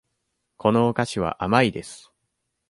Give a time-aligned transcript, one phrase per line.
[0.57, 2.11] このお菓子は甘いです。